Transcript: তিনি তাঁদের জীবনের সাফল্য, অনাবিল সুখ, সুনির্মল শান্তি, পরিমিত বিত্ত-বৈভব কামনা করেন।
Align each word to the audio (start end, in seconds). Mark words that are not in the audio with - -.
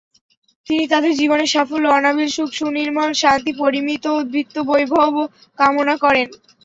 তিনি 0.67 0.83
তাঁদের 0.87 1.13
জীবনের 1.15 1.49
সাফল্য, 1.53 1.87
অনাবিল 1.89 2.29
সুখ, 2.29 2.49
সুনির্মল 2.53 3.11
শান্তি, 3.15 3.51
পরিমিত 3.57 4.05
বিত্ত-বৈভব 4.33 5.11
কামনা 5.59 5.95
করেন। 5.97 6.27